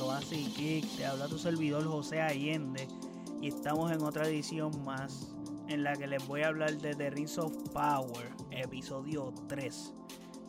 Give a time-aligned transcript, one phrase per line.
[0.00, 2.88] Oasis Kick, te habla tu servidor José Allende
[3.40, 5.34] y estamos en otra edición más
[5.68, 9.94] en la que les voy a hablar de The Rings of Power, episodio 3.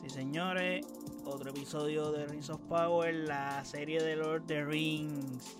[0.01, 0.85] Sí señores,
[1.25, 5.57] otro episodio de Rings of Power, la serie de Lord of the Rings,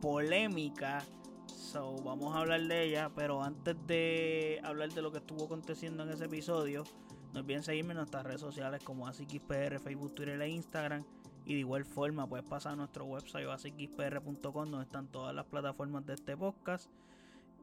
[0.00, 1.04] polémica.
[1.46, 6.04] So, vamos a hablar de ella, pero antes de hablar de lo que estuvo aconteciendo
[6.04, 6.84] en ese episodio,
[7.32, 11.04] no olviden seguirme en nuestras redes sociales como AsiKisPR, Facebook, Twitter e Instagram.
[11.50, 16.06] Y de igual forma puedes pasar a nuestro website basicxpr.com donde están todas las plataformas
[16.06, 16.88] de este podcast.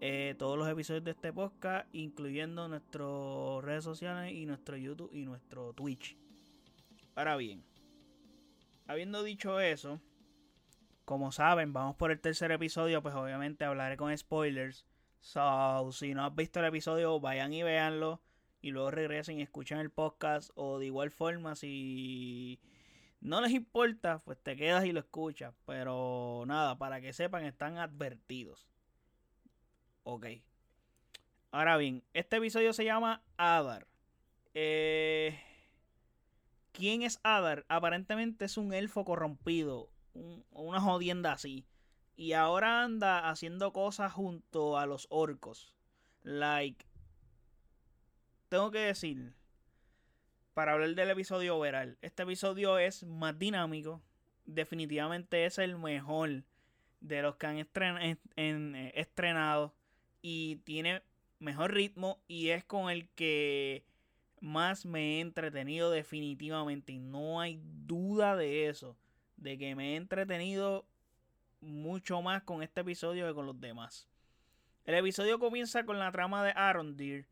[0.01, 5.23] Eh, todos los episodios de este podcast, incluyendo nuestras redes sociales y nuestro YouTube y
[5.23, 6.17] nuestro Twitch.
[7.15, 7.63] Ahora bien,
[8.87, 10.01] habiendo dicho eso,
[11.05, 14.85] como saben, vamos por el tercer episodio, pues obviamente hablaré con spoilers.
[15.21, 18.19] So, si no has visto el episodio, vayan y véanlo
[18.61, 22.59] y luego regresen y escuchen el podcast o de igual forma si
[23.19, 25.53] no les importa, pues te quedas y lo escuchas.
[25.65, 28.67] Pero nada, para que sepan, están advertidos.
[30.03, 30.27] Ok.
[31.51, 33.87] Ahora bien, este episodio se llama Adar.
[34.53, 35.39] Eh,
[36.71, 37.65] ¿Quién es Adar?
[37.69, 39.89] Aparentemente es un elfo corrompido.
[40.51, 41.65] una jodienda así.
[42.15, 45.73] Y ahora anda haciendo cosas junto a los orcos.
[46.23, 46.85] Like.
[48.49, 49.35] Tengo que decir
[50.57, 51.99] para hablar del episodio overall.
[52.01, 54.01] Este episodio es más dinámico.
[54.47, 56.45] Definitivamente es el mejor
[56.99, 59.75] de los que han eh, estrenado.
[60.23, 61.03] Y tiene
[61.37, 62.23] mejor ritmo.
[62.27, 63.85] Y es con el que
[64.39, 66.91] más me he entretenido definitivamente.
[66.91, 68.97] Y no hay duda de eso.
[69.35, 70.87] De que me he entretenido
[71.61, 74.07] mucho más con este episodio que con los demás.
[74.85, 77.27] El episodio comienza con la trama de Arondir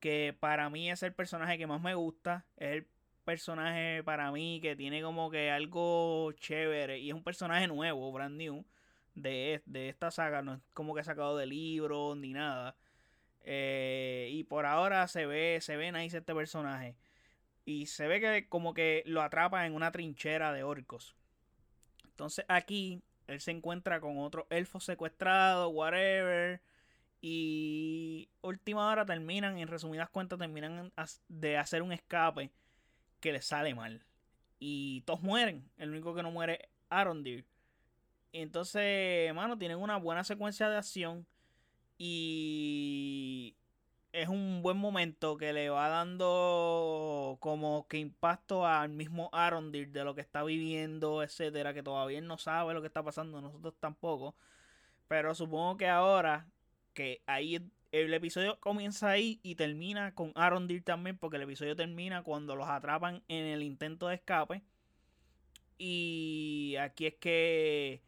[0.00, 2.46] que para mí es el personaje que más me gusta.
[2.56, 2.88] Es el
[3.24, 8.36] personaje para mí que tiene como que algo chévere y es un personaje nuevo, brand
[8.36, 8.64] new,
[9.14, 10.42] de, de esta saga.
[10.42, 12.76] No es como que sacado de libros ni nada.
[13.42, 16.96] Eh, y por ahora se ve, se ve nice este personaje.
[17.64, 21.16] Y se ve que como que lo atrapa en una trinchera de orcos.
[22.04, 26.60] Entonces aquí él se encuentra con otro elfo secuestrado, whatever.
[27.20, 30.92] Y última hora terminan, en resumidas cuentas, terminan
[31.28, 32.52] de hacer un escape
[33.20, 34.04] que les sale mal.
[34.58, 35.68] Y todos mueren.
[35.78, 37.44] El único que no muere es Arondir.
[38.32, 41.26] Entonces, mano, tienen una buena secuencia de acción.
[41.96, 43.56] Y
[44.12, 50.04] es un buen momento que le va dando como que impacto al mismo Arondir de
[50.04, 54.36] lo que está viviendo, etcétera, que todavía no sabe lo que está pasando, nosotros tampoco.
[55.08, 56.46] Pero supongo que ahora
[56.98, 57.60] que ahí
[57.92, 62.68] el episodio comienza ahí y termina con Arondir también, porque el episodio termina cuando los
[62.68, 64.64] atrapan en el intento de escape.
[65.78, 68.02] Y aquí es que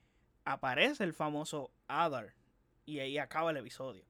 [0.44, 2.34] aparece el famoso Adar.
[2.84, 4.02] Y ahí acaba el episodio.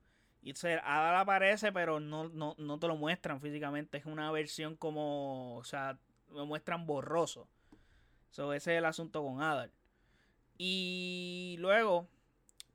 [0.43, 3.99] Y entonces Adar aparece, pero no, no, te lo muestran físicamente.
[3.99, 5.59] Es una versión como.
[5.59, 5.99] O sea,
[6.31, 7.47] lo muestran borroso.
[8.31, 9.71] So, ese es el asunto con Adar.
[10.57, 12.09] Y luego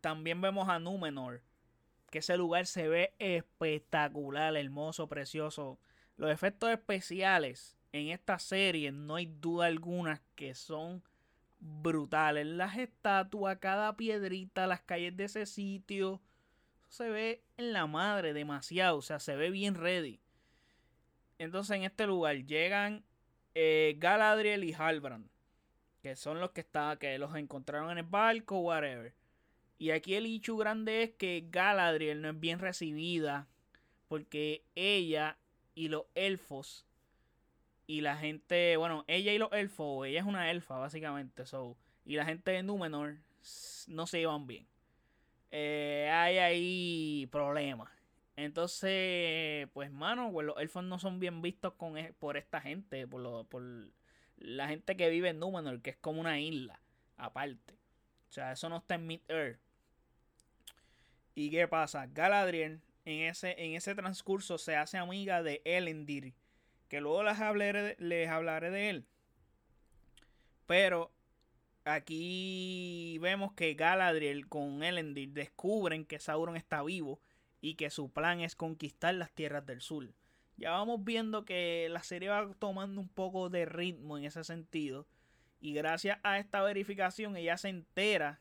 [0.01, 1.41] también vemos a Númenor
[2.15, 5.77] que ese lugar se ve espectacular, hermoso, precioso.
[6.15, 11.03] Los efectos especiales en esta serie no hay duda alguna que son
[11.59, 12.45] brutales.
[12.47, 16.21] Las estatuas, cada piedrita, las calles de ese sitio.
[16.87, 18.95] se ve en la madre demasiado.
[18.95, 20.21] O sea, se ve bien ready.
[21.37, 23.03] Entonces en este lugar llegan
[23.55, 25.29] eh, Galadriel y Halbrand.
[26.01, 29.13] Que son los que, está, que los encontraron en el barco, whatever.
[29.77, 33.47] Y aquí el hecho grande es que Galadriel no es bien recibida
[34.07, 35.37] porque ella
[35.73, 36.85] y los elfos
[37.87, 42.15] y la gente, bueno, ella y los elfos, ella es una elfa básicamente, so, y
[42.15, 43.17] la gente de Númenor
[43.87, 44.65] no se llevan bien.
[45.51, 47.89] Eh, hay ahí problemas.
[48.35, 53.07] Entonces, pues, mano, pues, los elfos no son bien vistos con, e, por esta gente,
[53.07, 53.63] por, lo, por
[54.37, 56.81] la gente que vive en Númenor, que es como una isla
[57.17, 57.73] aparte.
[58.29, 59.59] O sea, eso no está en Mid-Earth.
[61.35, 62.07] ¿Y qué pasa?
[62.07, 66.33] Galadriel en ese, en ese transcurso se hace amiga de Elendir.
[66.87, 69.05] Que luego les hablaré, les hablaré de él.
[70.65, 71.11] Pero
[71.83, 77.19] aquí vemos que Galadriel con Elendir descubren que Sauron está vivo
[77.61, 80.13] y que su plan es conquistar las tierras del sur.
[80.57, 85.07] Ya vamos viendo que la serie va tomando un poco de ritmo en ese sentido.
[85.59, 88.39] Y gracias a esta verificación ella se entera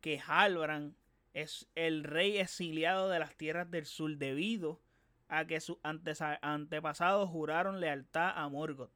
[0.00, 0.94] que Halbrand
[1.32, 4.80] es el rey exiliado de las tierras del sur debido
[5.28, 8.90] a que sus antepasados juraron lealtad a Morgoth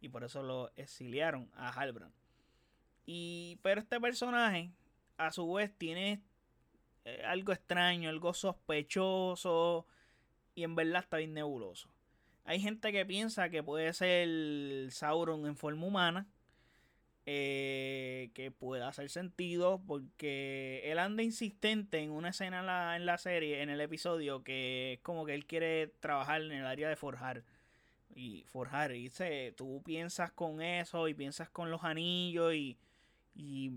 [0.00, 2.12] y por eso lo exiliaron a Halbrand.
[3.06, 4.70] Y, pero este personaje,
[5.16, 6.22] a su vez, tiene
[7.04, 9.86] eh, algo extraño, algo sospechoso.
[10.54, 11.88] Y en verdad está bien nebuloso.
[12.44, 16.26] Hay gente que piensa que puede ser Sauron en forma humana.
[17.30, 23.04] Eh, que pueda hacer sentido porque él anda insistente en una escena en la, en
[23.04, 26.88] la, serie, en el episodio, que es como que él quiere trabajar en el área
[26.88, 27.44] de forjar.
[28.14, 32.78] Y forjar, y dice, tú piensas con eso y piensas con los anillos y,
[33.34, 33.72] y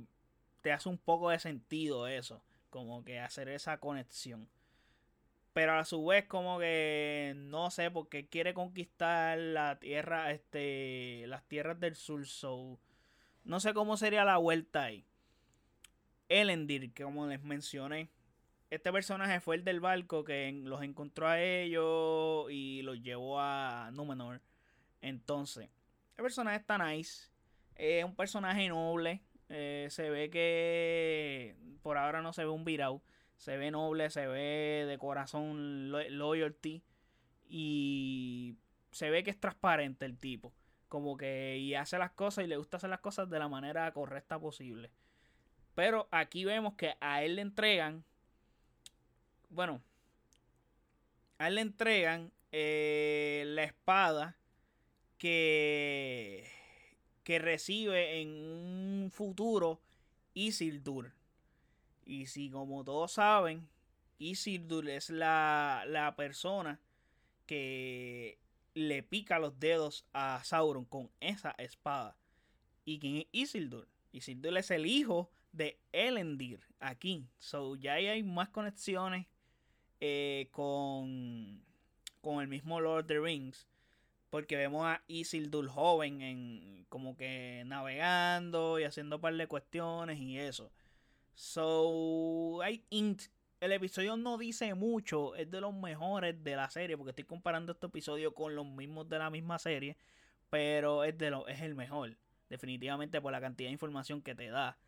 [0.61, 4.47] te hace un poco de sentido eso, como que hacer esa conexión.
[5.51, 11.43] Pero a su vez como que no sé, porque quiere conquistar la tierra, este, las
[11.49, 12.79] tierras del sur, so,
[13.43, 15.05] no sé cómo sería la vuelta ahí.
[16.29, 18.09] Elendir, que como les mencioné,
[18.69, 23.89] este personaje fue el del barco que los encontró a ellos y los llevó a
[23.91, 24.41] Númenor.
[25.01, 25.69] Entonces,
[26.17, 27.29] el personaje está nice.
[27.75, 29.21] Es un personaje noble.
[29.49, 33.01] Eh, se ve que por ahora no se ve un virao.
[33.35, 36.81] Se ve noble, se ve de corazón loyalty.
[37.49, 38.55] Y
[38.91, 40.53] se ve que es transparente el tipo.
[40.91, 43.89] Como que y hace las cosas y le gusta hacer las cosas de la manera
[43.93, 44.91] correcta posible.
[45.73, 48.03] Pero aquí vemos que a él le entregan.
[49.49, 49.81] Bueno.
[51.37, 54.35] A él le entregan eh, la espada
[55.17, 56.51] que,
[57.23, 59.79] que recibe en un futuro
[60.33, 61.13] Isildur.
[62.05, 63.65] Y si como todos saben,
[64.19, 66.81] Isildur es la, la persona
[67.45, 68.41] que
[68.73, 72.17] le pica los dedos a Sauron con esa espada.
[72.85, 73.87] ¿Y quién es Isildur?
[74.11, 77.27] Isildur es el hijo de Elendir aquí.
[77.39, 79.27] So ya hay más conexiones
[79.99, 81.63] eh, con,
[82.21, 83.67] con el mismo Lord of the Rings.
[84.29, 90.19] Porque vemos a Isildur joven en como que navegando y haciendo un par de cuestiones
[90.19, 90.71] y eso.
[91.33, 93.23] So hay int
[93.61, 97.73] el episodio no dice mucho, es de los mejores de la serie, porque estoy comparando
[97.73, 99.97] este episodio con los mismos de la misma serie,
[100.49, 102.17] pero es, de lo, es el mejor,
[102.49, 104.79] definitivamente por la cantidad de información que te da.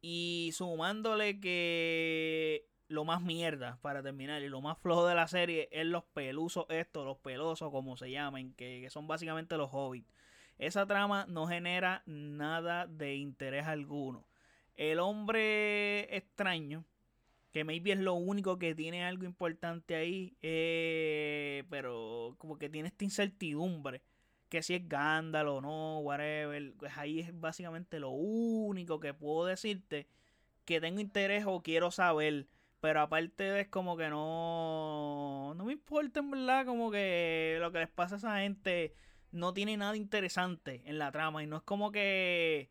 [0.00, 5.68] Y sumándole que lo más mierda, para terminar, y lo más flojo de la serie
[5.70, 10.10] es los pelusos estos, los pelosos como se llaman, que, que son básicamente los hobbits.
[10.56, 14.26] Esa trama no genera nada de interés alguno.
[14.74, 16.86] El hombre extraño
[17.52, 22.88] que maybe es lo único que tiene algo importante ahí, eh, pero como que tiene
[22.88, 24.02] esta incertidumbre,
[24.48, 29.46] que si es Gandalf o no, whatever, pues ahí es básicamente lo único que puedo
[29.46, 30.08] decirte
[30.64, 32.46] que tengo interés o quiero saber,
[32.80, 37.80] pero aparte es como que no, no me importa en verdad, como que lo que
[37.80, 38.94] les pasa a esa gente
[39.32, 42.70] no tiene nada interesante en la trama y no es como que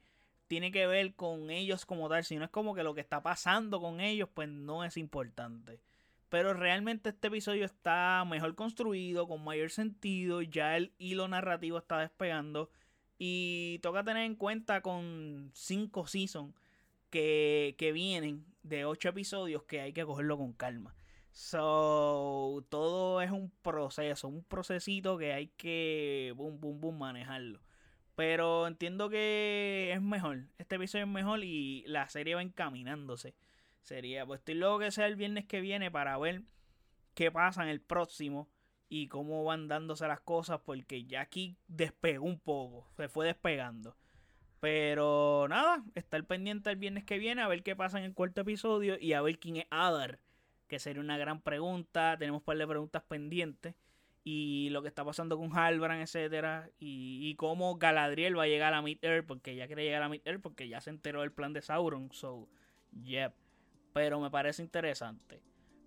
[0.50, 3.80] tiene que ver con ellos como tal, sino es como que lo que está pasando
[3.80, 5.80] con ellos, pues no es importante.
[6.30, 12.00] Pero realmente este episodio está mejor construido, con mayor sentido, ya el hilo narrativo está
[12.00, 12.72] despegando.
[13.20, 16.56] Y toca tener en cuenta con cinco seasons
[17.12, 20.96] que, que vienen de ocho episodios que hay que cogerlo con calma.
[21.32, 27.60] So, todo es un proceso, un procesito que hay que boom, boom, boom manejarlo.
[28.20, 30.44] Pero entiendo que es mejor.
[30.58, 33.34] Este episodio es mejor y la serie va encaminándose.
[33.82, 36.42] Sería, pues estoy luego que sea el viernes que viene para ver
[37.14, 38.50] qué pasa en el próximo
[38.90, 40.60] y cómo van dándose las cosas.
[40.66, 42.90] Porque ya aquí despegó un poco.
[42.98, 43.96] Se fue despegando.
[44.60, 48.42] Pero nada, estar pendiente el viernes que viene a ver qué pasa en el cuarto
[48.42, 50.20] episodio y a ver quién es Adar.
[50.68, 52.18] Que sería una gran pregunta.
[52.20, 53.76] Tenemos un par de preguntas pendientes
[54.24, 58.74] y lo que está pasando con Halbrand, etcétera, y, y cómo Galadriel va a llegar
[58.74, 61.62] a Mid-Earth, porque ya quiere llegar a Mid-Earth, porque ya se enteró del plan de
[61.62, 62.48] Sauron, so,
[63.04, 63.34] yep.
[63.94, 65.42] Pero me parece interesante.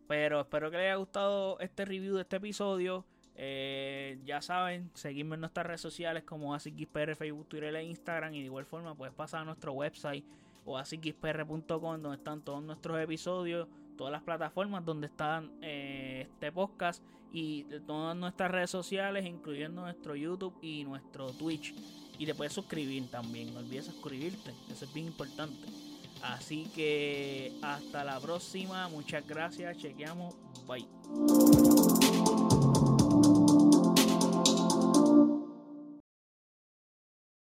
[0.09, 3.07] Pero espero que les haya gustado este review de este episodio.
[3.35, 8.35] Eh, ya saben, seguirme en nuestras redes sociales como AsiXPR, Facebook, Twitter e Instagram.
[8.35, 10.25] Y de igual forma puedes pasar a nuestro website
[10.65, 17.03] o asixpr.com donde están todos nuestros episodios todas las plataformas donde están eh, este podcast
[17.33, 21.75] y todas nuestras redes sociales, incluyendo nuestro YouTube y nuestro Twitch.
[22.19, 25.67] Y te puedes suscribir también, no olvides suscribirte, eso es bien importante.
[26.23, 30.35] Así que hasta la próxima, muchas gracias, chequeamos,
[30.67, 31.72] bye.